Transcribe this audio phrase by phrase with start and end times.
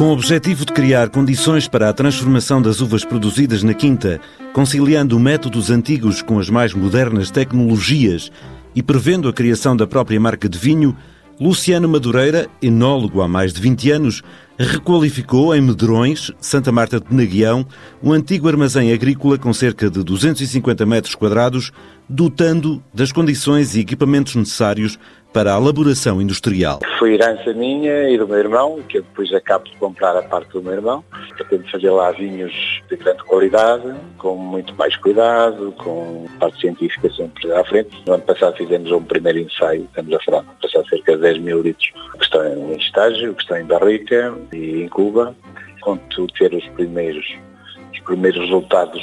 [0.00, 4.18] Com o objetivo de criar condições para a transformação das uvas produzidas na quinta,
[4.54, 8.32] conciliando métodos antigos com as mais modernas tecnologias
[8.74, 10.96] e prevendo a criação da própria marca de vinho,
[11.40, 14.22] Luciano Madureira, enólogo há mais de 20 anos,
[14.58, 17.66] requalificou em Medrões, Santa Marta de Naguião,
[18.02, 21.72] um antigo armazém agrícola com cerca de 250 metros quadrados,
[22.06, 24.98] dotando das condições e equipamentos necessários
[25.32, 26.80] para a elaboração industrial.
[26.98, 30.52] Foi herança minha e do meu irmão, que eu depois acabo de comprar a parte
[30.52, 31.02] do meu irmão.
[31.40, 32.52] Pretendo fazer lá vinhos
[32.90, 37.90] de grande qualidade, com muito mais cuidado, com parte científica sempre à frente.
[38.06, 41.38] No ano passado fizemos um primeiro ensaio, estamos a falar, no passado cerca de 10
[41.38, 45.34] mil litros, que estão em estágio, que estão em barrica e em Cuba.
[45.80, 47.26] Conto ter os primeiros,
[47.92, 49.02] os primeiros resultados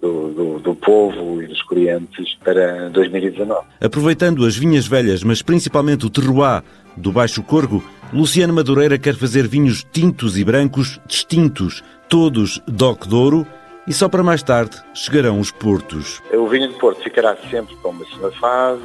[0.00, 3.66] do, do, do, povo e dos clientes para 2019.
[3.80, 6.62] Aproveitando as vinhas velhas, mas principalmente o terroir
[6.96, 13.46] do Baixo Corgo, Luciano Madureira quer fazer vinhos tintos e brancos distintos, todos DOC Douro,
[13.86, 16.22] e só para mais tarde chegarão os portos.
[16.30, 18.82] O vinho de Porto ficará sempre com uma segunda fase.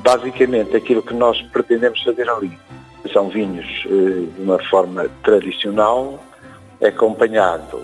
[0.00, 2.58] Basicamente, aquilo que nós pretendemos fazer ali
[3.12, 6.18] são vinhos eh, de uma forma tradicional,
[6.84, 7.80] acompanhado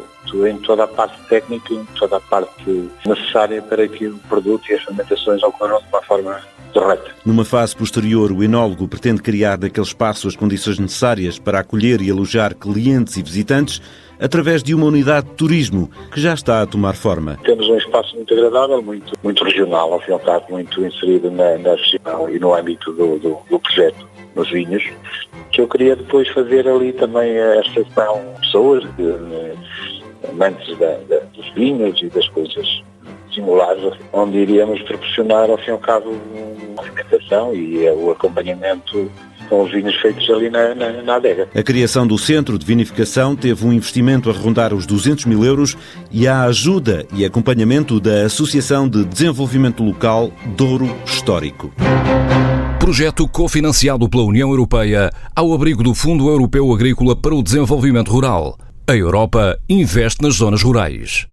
[0.46, 4.74] em toda a parte técnica, em toda a parte necessária para que o produto e
[4.74, 6.40] as fermentações ocorram de uma forma
[6.72, 7.10] correta.
[7.24, 12.10] Numa fase posterior, o enólogo pretende criar naquele espaço as condições necessárias para acolher e
[12.10, 13.80] alojar clientes e visitantes
[14.20, 17.38] através de uma unidade de turismo que já está a tomar forma.
[17.44, 21.30] Temos um espaço muito agradável, muito, muito regional, ao fim e ao cabo, muito inserido
[21.30, 24.84] na, na região e no âmbito do, do, do projeto nos vinhos,
[25.58, 31.52] que eu queria depois fazer ali também a recepção pessoas de, amantes da, da, dos
[31.52, 32.80] vinhos e das coisas
[33.34, 39.10] singulares, onde iríamos proporcionar, ao fim e ao cabo, uma alimentação e o acompanhamento
[39.48, 41.48] com os vinhos feitos ali na, na, na, adega.
[41.52, 45.76] A criação do centro de vinificação teve um investimento a rondar os 200 mil euros
[46.12, 51.72] e a ajuda e acompanhamento da Associação de Desenvolvimento Local Douro Histórico.
[52.88, 58.56] Projeto cofinanciado pela União Europeia ao abrigo do Fundo Europeu Agrícola para o Desenvolvimento Rural.
[58.86, 61.26] A Europa investe nas zonas rurais.